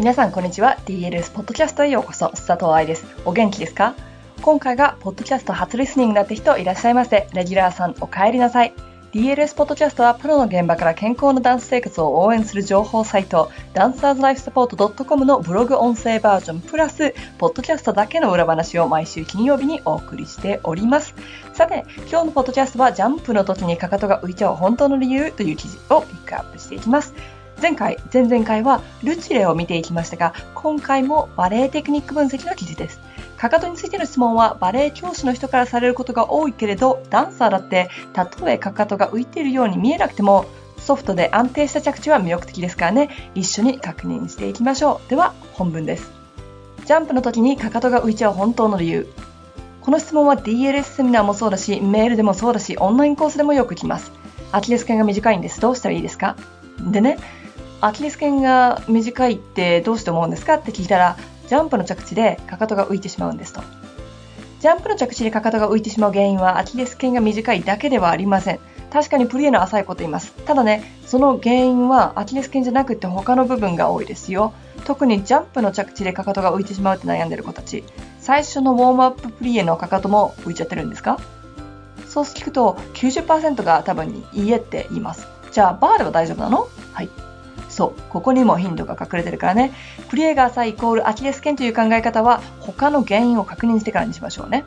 [0.00, 0.78] 皆さんこんにちは。
[0.86, 2.30] DLS ポッドキャストへようこそ。
[2.30, 3.04] 佐藤愛です。
[3.26, 3.94] お元気ですか？
[4.40, 7.28] 今回がポッドキャスト初リスニングだって人いらっしゃいませ。
[7.34, 8.72] レギュラーさんお帰りなさい。
[9.12, 13.50] DLS ポッドキャストはプロの現場から健康なダンス生活を応援する情報サイト。
[13.74, 16.60] ダンサーズライフサポート .com のブログ音声バージョン。
[16.60, 21.14] プラスポッドキャストだけの裏話を毎週金曜日にお送りしております。
[21.52, 27.12] さて今日のポッドキャストはジャンプの時にかかとが浮いちゃう本当の理由という記事をピックアップしていきます。
[27.60, 33.00] 前回、前々回はルチレを見ていきましたが、今回もバレエテクニック分析の記事です。
[33.36, 40.46] かかとについての質問はバレエ教師の人からされることが多いけれど、ダンサーだってたとえかかとが浮いているように見えなくても、
[40.78, 45.10] ソフトで安定した着地は魅力的ですからね、一緒に確認していきましょう。
[45.10, 46.10] では、本文です。
[46.86, 49.06] ジャンプの時にかかとが浮いちゃう本当の理由。
[49.82, 54.12] この質問は DLS セミナーもそうだし、メールでもそうだし、オンラインコースでもよく来ます。
[54.52, 55.60] アキレス腱が短いんです。
[55.60, 56.36] どうしたらいいですか？
[56.80, 57.18] でね、
[57.80, 60.54] アキレス腱が短いってどうして思うんですか？
[60.54, 61.16] って聞いたら、
[61.48, 63.62] ジャンプの着地でかかとが浮いてしまうんですと。
[64.60, 68.60] ジャンプの着地でかかとが浮いてしまう原因はアキレス腱が短いだけではありません。
[68.92, 70.32] 確かにプリエの浅いこと言います。
[70.44, 74.52] ただね、その原因はアキレス腱じゃなくて他の部分が多いですよ。
[74.84, 77.84] 特にジャンプの着地でかかとが浮いてしまうって悩んでる子たち。
[78.20, 81.18] 最初のウォームアッププリエのかかとも浮いちゃってるんですか？
[82.06, 85.26] そう聞くと90%が多分いいえって言います。
[85.52, 86.68] じゃあバーでは大丈夫なの？
[86.92, 87.08] はい。
[87.80, 89.72] そう、ここにも頻度が隠れてるからね。
[90.10, 94.66] プリエが浅いイコールアキレス腱という考え方は他の原因を確認してからにしましょうね。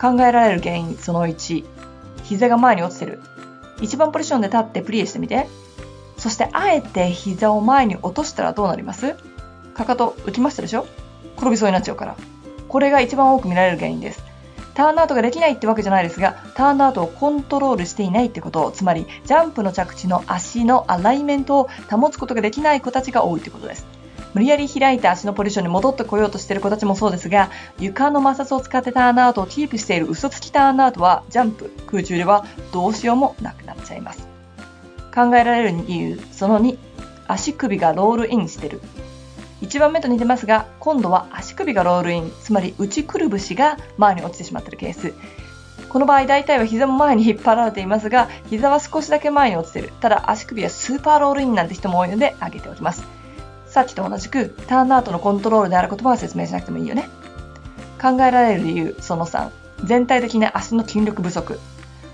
[0.00, 1.64] 考えられる原因その1、
[2.22, 3.20] 膝が前に落ちてる。
[3.82, 5.48] 一番ポジションで立ってプリエしてみて。
[6.16, 9.16] そしてあえて膝を前に落としたらどうなります？
[9.74, 10.86] かかと浮きましたでしょ？
[11.36, 12.16] 転びそうになっちゃうから。
[12.68, 14.24] これが一番多く見られる原因です。
[14.74, 23.86] ターンアウトができないってわけじゃないですが、ターンアウトをコントロールしていないってこと、つまりジャンプの着地の足のアライメントを保つことができない子たちが多いってことです。
[24.32, 34.28] 無理やり開いた足のポジションに戻ってこようとしている子たちもそうですが、床の摩擦を使ってターンアウトをキープしている嘘つきターンアウトは、ジャンプ、空中ではどうしようもなくなっちゃいます。
[35.12, 36.78] 考えられる理由、その2、
[37.26, 38.80] 足首がロールインしてる。
[39.60, 45.12] 1番目と似てますが、今度は足首がロールイン、つまり内くるぶしが前に落ちてしまっているケース。
[45.88, 49.92] この場合、大体は膝も前に引っ張られていますが、膝は少しだけ前に落ちている。
[50.00, 53.04] ただ、足首はスーパーロールインなんて人も多いので、挙げておきます。
[53.66, 57.08] さっきと同じく、ターンアウトのコントロールである言葉は説明しなくてもいいよね。
[58.00, 59.50] 考えられる理由、その3。
[59.84, 61.58] 全体的な足の筋力不足。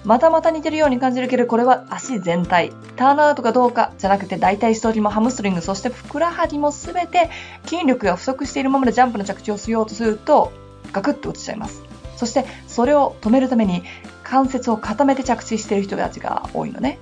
[0.07, 2.71] またまた似てるように感じるけど、これは足全体。
[2.95, 7.29] ターンアウトかどうかじゃなくて、大体ストーリーもハムストリング、そしてふくらはぎもすべて
[7.65, 10.53] 筋力が不足しているままでジャンプの着地をしようとすると、
[10.93, 11.83] ガクッと落ちちゃいます。
[12.17, 13.83] そして、それを止めるために、
[14.23, 16.99] 関節を固めて着地している人たちが多いのね。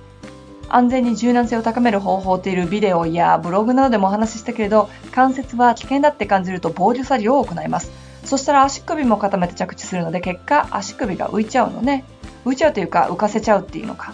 [0.67, 7.91] 安全に柔軟性を高める方法というビデオやブログなどでもお話ししたけれど、関節は危険だって感じると防御作業を行います。
[8.23, 12.03] そしたら足首も固めて着地するので、結果足首が浮いちゃうのね。
[12.45, 14.13] 浮いちゃうというか浮かせちゃうっていうのか。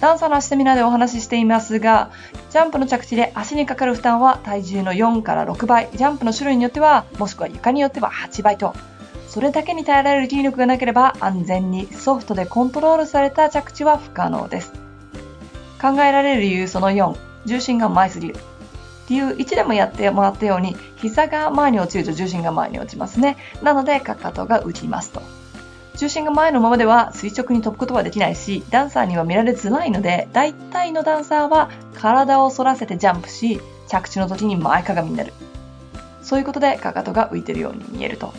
[0.00, 2.10] ダンサーの足セミナーでお話ししていますが、
[2.50, 8.74] ジャンプの着地で足にかかる負担は体重の4から6倍、ジャンプの種類によっては、もしくは床によっては8倍と、
[9.28, 14.72] それだけに耐えられる筋力がなければ安全にソフトでコントロールされた着地は不可能です。
[15.80, 18.36] 考えられる理由その4、重心が前すぎる。
[19.08, 23.36] 理由1でもやってもらったように、膝が前に落ちると重心が前に落ちますね。
[23.62, 25.22] なので、かかとが浮きますと。
[25.96, 35.32] 重心が前のままでは垂直に飛ぶことはできないし、ダンサーには見られづらいので、大体のダンサーは体を反らせてジャンプし、着地の時に前かがみになる。
[36.22, 38.34] そういうことでかかとが浮いてるように見えると。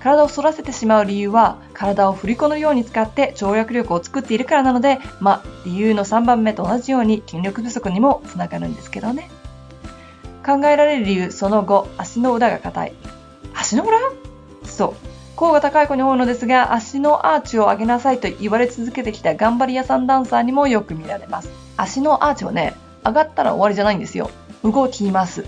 [0.00, 9.30] 体を反らせてしまう理由は、体を振り子のように使って跳躍力を作っているからなので、まあ、理由の3番目と同じように筋力不足にもつながるんですけどね。
[10.44, 12.92] 考えられる理由その後、足の裏が硬い。
[13.54, 13.98] 足の裏？
[14.64, 15.15] そう。
[15.36, 21.50] 甲が高い子に多いのですが、足のアーチを上げなさいと言われ続けてきた頑張り屋さんダンサーにもよく見られます。
[21.76, 22.74] 足のアーチはね、
[23.04, 24.30] 上がったら終わりじゃないんですよ。
[24.64, 25.44] 動きます。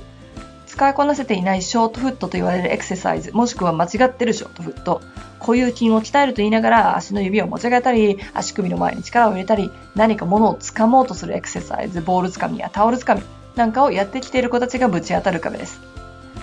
[0.67, 5.01] 使いこなせていないショートフットと言われるエクササイズ、もしくは間違ってるショートフット。
[5.41, 13.23] 固有筋を鍛えると言いながら足の指を持ち上げたり、足首の前に力を入れたり、何か物を掴もうとするエクササイズ、ボール掴みやタオル掴み
[13.57, 15.81] なんかをやってきている子たちがぶち当たる壁です。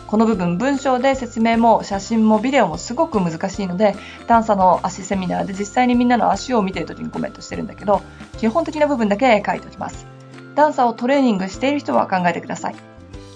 [0.07, 3.95] この部分文章で説明も写真もビデオもすごく難しいので
[4.27, 8.01] ダンサの足セミナーで実際にみんなの足を見ている時にコメントしてるんだけど
[8.37, 10.05] 基本的な部分だけ書いておきます。
[10.53, 12.75] ダンサーをトレーニングしている人は考えてください。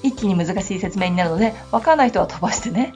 [0.04, 2.94] 一気に難しい説明になるのでわからない人は飛ばしてね。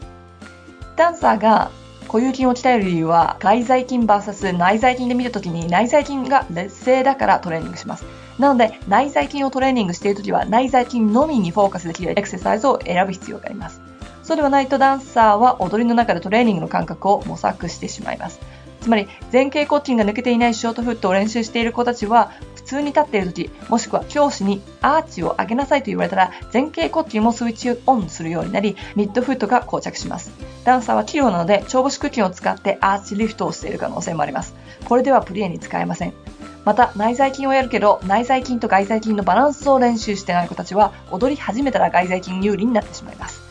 [0.96, 1.72] ダンサーが
[2.08, 8.06] 固有筋を鍛える理由は外在筋 VS 内在筋で見た時に内在筋が劣勢だからトレーニングします。
[8.40, 13.82] なので内在筋をトレーニングしている時は内在筋のみにフォーカスできるエクササイズを選ぶ必要があります。
[14.24, 18.40] そうではないとダンサーは踊りの中でトレーニングの感覚を模索してしまいます。
[18.82, 30.32] つまり前傾骨筋が抜けていないショートフットを練習している子たちは普通に立っている時もしくは教師にアーチを上げなさいと言われたら前傾骨筋もスイッチオンするようになりミッドフットが膠着します。
[30.66, 34.54] ダンサーは器用なので腸母腹筋を使ってアーチリフトをしている可能性もあります。
[34.86, 36.23] これではプリエに使えません。
[36.66, 43.44] また内在筋をやるけど内在筋と外在筋のバランスを練習してない子たちは踊り始めたら外在筋有利になってしまいます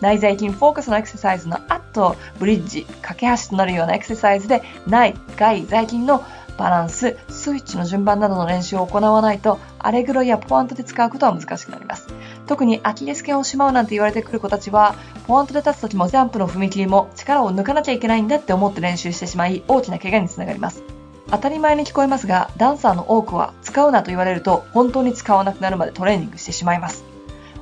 [0.00, 6.24] 内在筋フォーカスのエクササイズの後、ブリッジ、架け橋となるようなエクササイズで内、外、在筋の
[6.56, 12.08] バランス、スイッチの順番などの練習を行わないと、アレグロやポワントで使うことは難しくなります。
[12.46, 14.94] 特にアキレス腱をしまうなんて言われてくる子たちは、
[15.26, 20.99] ポワントで立つ時もジャンプの踏み切りも力を抜かなきゃいけないんだって思って練習してしまい、大きな怪我につながります。
[21.30, 27.04] 当たり前に聞こえますが、ダンサーの多くは使うなと言われると本当に使わなくなるまでトレーニングしてしまいます。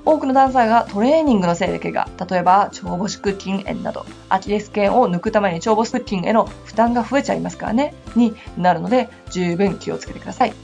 [0.07, 10.55] 多くのダンサーがトレーニングのせいで怪我、例えば腸母腹筋炎など、アキレス腱を抜くために腸母腹筋への負担が増えちゃいますからね、になるので十分気をつけてください。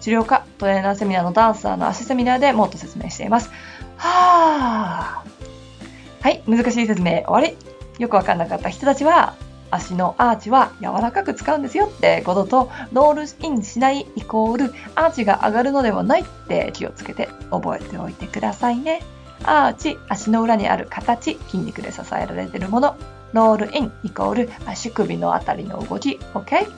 [0.00, 3.50] 治療科、トレーナーセミナーのダンサーの足セミナーでもっと説明しています。
[3.96, 6.22] はぁ。
[6.22, 7.56] はい、難しい説明終わり。
[7.98, 9.34] よくわかんなかった人たちは、
[9.72, 19.02] 足のアーチは柔らかく使うんですよってことと、ロールインしないイコールアーチが上がるのではないって気をつけて覚えておいてくださいね。
[19.44, 22.96] アーチ、足の裏にある形、筋肉で支えられているもの。
[23.32, 26.20] ロールインイコール足首のあたりの動き。
[26.34, 26.68] OK?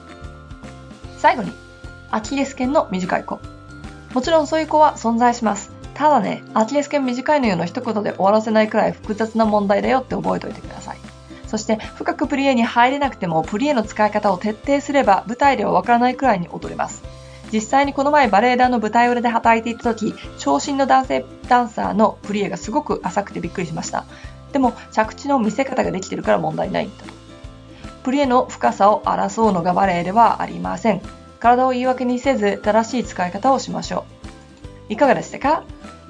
[1.17, 1.51] 最後に、
[2.11, 3.39] アキレス腱の短い子。
[4.13, 5.69] もちろんそういう子は存在します。
[5.93, 10.74] ただね、アキレス腱短いのよの一言で終わらせないくらい複雑な問題だよって覚えておいてください。
[11.55, 17.01] そして深くプリエに入れなくてもプリエの使い方を徹底すれば舞台ではわからないくらいに踊れます。
[17.53, 24.03] 実際にこの前バレエ団の舞台裏で働いていた時、長身の男性ダンサーのプリエがすごく浅くてびっくりしました。
[24.51, 27.05] でも着地の見せ方ができてるから問題ないと。
[28.03, 31.01] プリエの深さを争うのがバレエではありません。
[31.39, 34.03] 体を言い訳にせず正しい使い方をしましょ
[34.89, 34.93] う。
[34.93, 35.63] いかがでしたか？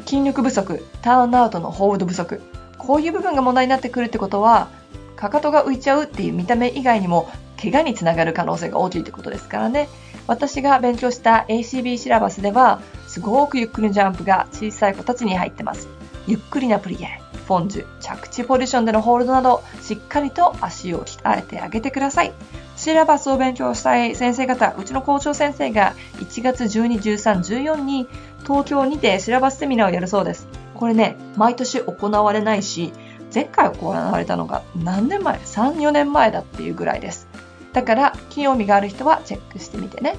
[0.07, 2.41] 筋力不足、ターンアウトのホールド不足。
[2.77, 4.69] こういう部分が問題になってくるってことは、
[5.15, 7.29] かかとが浮いちゃうっていう見た目以外にも
[7.61, 9.87] 怪我につながる可能性が大きいってことですからね。
[10.27, 15.87] 私が勉強した ACB シラバスでは、すごくゆっくりのジャンプが小さい子たちに入ってます。
[16.27, 22.33] ゆっくりなプリエ、フォンジュ、着地ポジションでのホールドなど、しっかりと足を鍛えてあげてください。
[22.75, 28.07] シラバスを勉強したい先生方、うちの校長先生が1月12、13、14に
[28.41, 30.47] 東京にてシラバスセミナーをやるそうです。
[30.73, 32.91] これね、毎年行われないし、
[33.35, 37.27] 前回行われたのが何年前 ?3、4年前だっていうぐらいです。
[37.73, 40.15] だから、興味がある人はチェックしてみてね。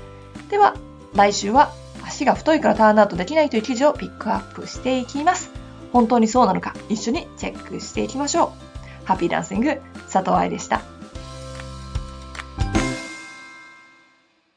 [0.51, 0.77] では、
[1.15, 1.73] 来週は
[2.07, 5.51] 足が太いからターンアウトできないという記事をピックアップしていきます。
[5.95, 8.53] 本当にそうなのか一緒にチェックしていきましょ
[9.05, 9.07] う。
[9.07, 9.81] ハッピーダンシング
[10.13, 10.96] 佐藤愛でした。